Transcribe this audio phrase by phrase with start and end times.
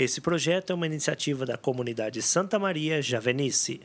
[0.00, 3.82] Esse projeto é uma iniciativa da comunidade Santa Maria Javenice.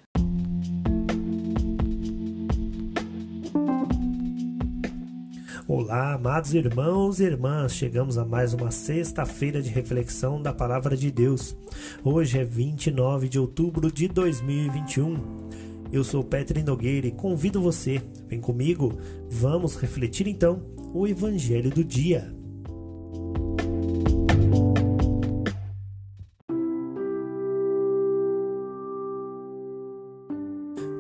[5.68, 11.12] Olá, amados irmãos e irmãs, chegamos a mais uma sexta-feira de reflexão da Palavra de
[11.12, 11.54] Deus.
[12.02, 15.50] Hoje é 29 de outubro de 2021.
[15.92, 18.98] Eu sou Petri Nogueira e convido você, vem comigo,
[19.30, 22.34] vamos refletir então o Evangelho do dia.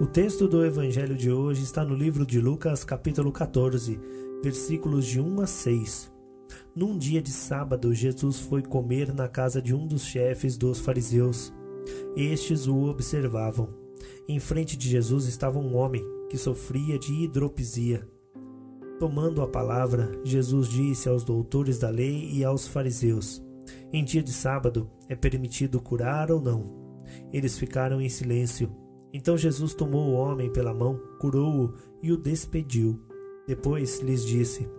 [0.05, 3.99] O texto do Evangelho de hoje está no livro de Lucas, capítulo 14,
[4.43, 6.13] versículos de 1 a 6.
[6.75, 11.51] Num dia de sábado, Jesus foi comer na casa de um dos chefes dos fariseus.
[12.15, 13.73] Estes o observavam.
[14.29, 18.07] Em frente de Jesus estava um homem que sofria de hidropisia.
[18.99, 23.43] Tomando a palavra, Jesus disse aos doutores da lei e aos fariseus:
[23.91, 27.01] Em dia de sábado é permitido curar ou não?
[27.33, 28.84] Eles ficaram em silêncio.
[29.15, 32.99] Então Jesus tomou o homem pela mão, curou-o e o despediu.
[33.47, 34.69] Depois lhes disse: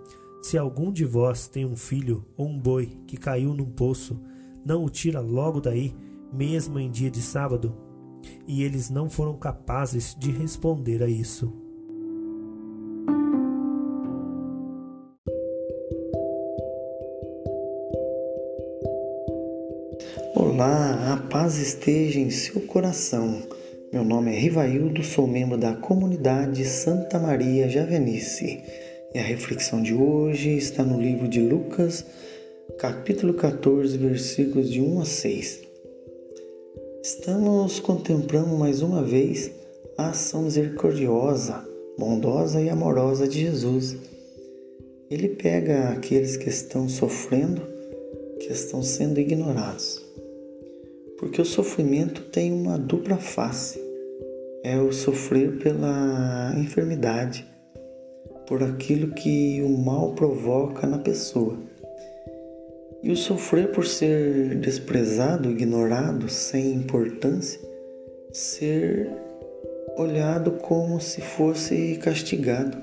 [0.42, 4.20] Se algum de vós tem um filho ou um boi que caiu num poço,
[4.62, 5.94] não o tira logo daí,
[6.30, 7.74] mesmo em dia de sábado?
[8.46, 11.50] E eles não foram capazes de responder a isso.
[20.34, 23.55] Olá, a paz esteja em seu coração.
[23.96, 28.62] Meu nome é Rivaildo, sou membro da comunidade Santa Maria Javenice.
[29.14, 32.04] E a reflexão de hoje está no livro de Lucas,
[32.78, 35.62] capítulo 14, versículos de 1 a 6.
[37.02, 39.50] Estamos contemplando mais uma vez
[39.96, 41.66] a ação misericordiosa,
[41.98, 43.96] bondosa e amorosa de Jesus.
[45.10, 47.62] Ele pega aqueles que estão sofrendo,
[48.40, 50.04] que estão sendo ignorados
[51.18, 53.85] porque o sofrimento tem uma dupla face.
[54.68, 57.46] É o sofrer pela enfermidade,
[58.48, 61.56] por aquilo que o mal provoca na pessoa.
[63.00, 67.60] E o sofrer por ser desprezado, ignorado, sem importância,
[68.32, 69.08] ser
[69.96, 72.76] olhado como se fosse castigado.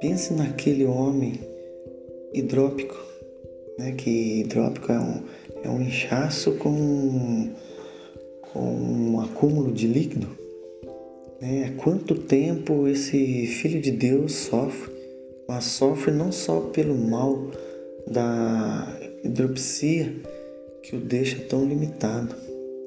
[0.00, 1.38] Pense naquele homem
[2.32, 2.96] hidrópico,
[3.78, 5.22] né, que hidrópico é um,
[5.64, 7.50] é um inchaço com,
[8.54, 10.39] com um acúmulo de líquido.
[11.40, 11.74] Né?
[11.78, 14.92] Quanto tempo esse Filho de Deus sofre,
[15.48, 17.50] mas sofre não só pelo mal
[18.06, 18.86] da
[19.24, 20.12] hidropsia
[20.82, 22.34] que o deixa tão limitado,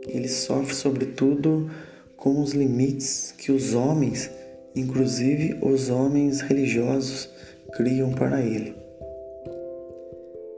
[0.07, 1.69] ele sofre sobretudo
[2.15, 4.29] com os limites que os homens,
[4.75, 7.29] inclusive os homens religiosos,
[7.73, 8.75] criam para ele.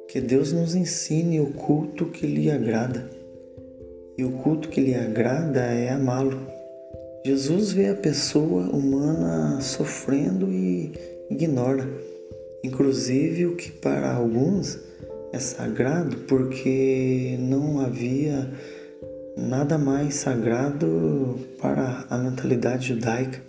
[0.09, 3.09] Que Deus nos ensine o culto que lhe agrada.
[4.17, 6.55] E o culto que lhe agrada é amá-lo.
[7.25, 10.94] Jesus vê a pessoa humana sofrendo e
[11.28, 11.90] ignora,
[12.63, 14.78] inclusive o que para alguns
[15.34, 18.47] é sagrado, porque não havia
[19.36, 23.42] nada mais sagrado para a mentalidade judaica,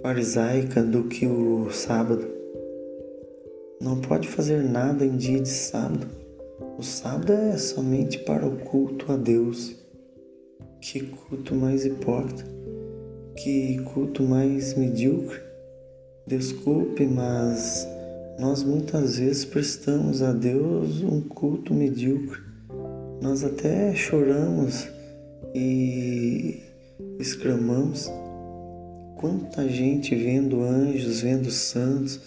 [0.00, 2.26] farisaica do que o sábado
[3.82, 6.06] não pode fazer nada em dia de sábado.
[6.78, 9.76] O sábado é somente para o culto a Deus.
[10.80, 12.44] Que culto mais hipócrita,
[13.36, 15.40] que culto mais medíocre.
[16.26, 17.86] Desculpe, mas
[18.38, 22.40] nós muitas vezes prestamos a Deus um culto medíocre.
[23.20, 24.88] Nós até choramos
[25.54, 26.60] e
[27.18, 28.10] exclamamos.
[29.16, 32.20] Quanta gente vendo anjos, vendo santos,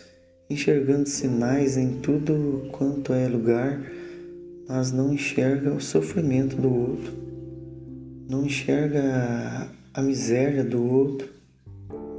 [0.49, 3.81] enxergando sinais em tudo quanto é lugar,
[4.67, 7.13] mas não enxerga o sofrimento do outro,
[8.29, 11.29] não enxerga a miséria do outro,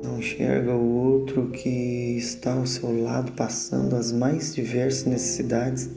[0.03, 5.91] não enxerga o outro que está ao seu lado passando as mais diversas necessidades.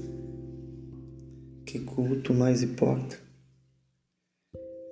[1.66, 3.16] Que culto mais hipócrita!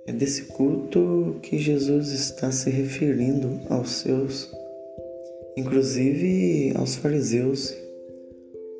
[0.06, 4.50] É desse culto que Jesus está se referindo aos seus
[5.58, 7.76] inclusive aos fariseus,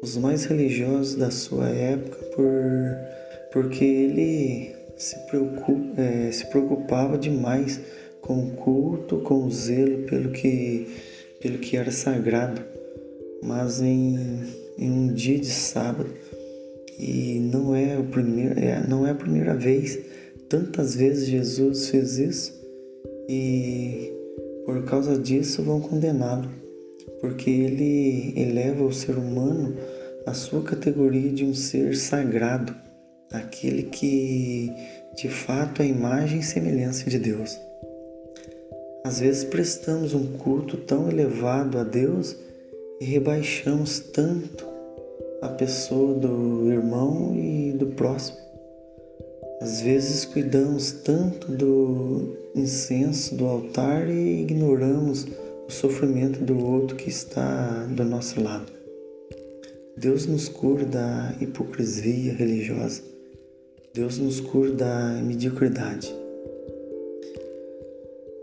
[0.00, 2.96] os mais religiosos da sua época, por,
[3.52, 7.80] porque ele se, preocupa, é, se preocupava demais
[8.20, 10.86] com o culto, com o zelo pelo que,
[11.40, 12.60] pelo que era sagrado,
[13.42, 14.18] mas em,
[14.76, 16.12] em um dia de sábado,
[16.98, 19.98] e não é, o primeiro, é, não é a primeira vez,
[20.48, 22.58] tantas vezes Jesus fez isso
[23.28, 24.12] e
[24.66, 26.58] por causa disso vão condená-lo
[27.20, 29.74] porque ele eleva o ser humano
[30.26, 32.74] à sua categoria de um ser sagrado,
[33.32, 34.72] aquele que
[35.16, 37.60] de fato é a imagem e semelhança de Deus.
[39.04, 42.36] Às vezes prestamos um culto tão elevado a Deus
[43.00, 44.66] e rebaixamos tanto
[45.40, 48.38] a pessoa do irmão e do próximo.
[49.60, 55.26] Às vezes cuidamos tanto do incenso do altar e ignoramos
[55.66, 58.72] o sofrimento do outro que está do nosso lado.
[59.96, 63.02] Deus nos cura da hipocrisia religiosa.
[63.98, 66.14] Deus nos cura da mediocridade.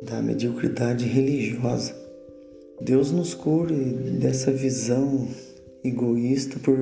[0.01, 1.95] Da mediocridade religiosa.
[2.81, 3.73] Deus nos cure
[4.19, 5.25] dessa visão
[5.81, 6.77] egoísta por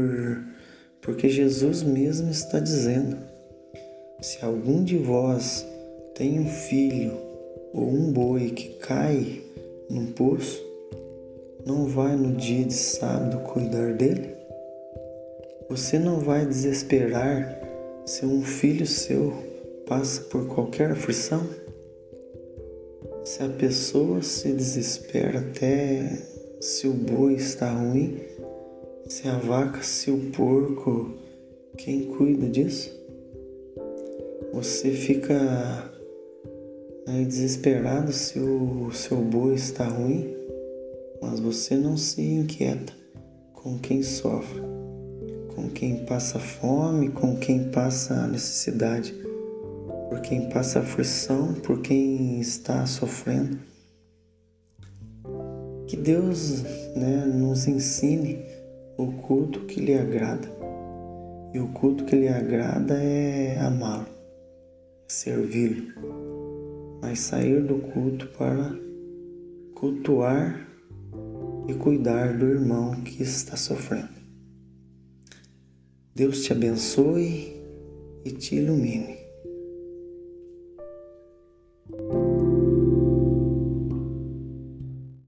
[1.01, 3.15] porque Jesus mesmo está dizendo:
[4.19, 5.63] se algum de vós
[6.15, 7.13] tem um filho
[7.75, 9.39] ou um boi que cai
[9.87, 10.59] num poço,
[11.63, 14.33] não vai no dia de sábado cuidar dele?
[15.69, 17.62] Você não vai desesperar
[18.05, 19.33] se um filho seu
[19.87, 21.41] passa por qualquer aflição?
[23.23, 26.21] Se a pessoa se desespera até
[26.59, 28.19] se o boi está ruim,
[29.07, 31.13] se a vaca, se o porco,
[31.77, 32.91] quem cuida disso?
[34.53, 35.91] Você fica
[37.07, 40.35] aí desesperado se o seu boi está ruim,
[41.21, 42.93] mas você não se inquieta
[43.53, 44.72] com quem sofre
[45.83, 49.13] quem passa fome, com quem passa necessidade,
[50.07, 53.59] por quem passa aflição, por quem está sofrendo.
[55.85, 56.63] Que Deus
[56.95, 58.39] né, nos ensine
[58.97, 60.47] o culto que lhe agrada.
[61.53, 65.91] E o culto que lhe agrada é amá-lo, é servi-lo,
[67.01, 68.73] mas sair do culto para
[69.75, 70.65] cultuar
[71.67, 74.22] e cuidar do irmão que está sofrendo.
[76.15, 77.55] Deus te abençoe
[78.23, 79.22] e te ilumine.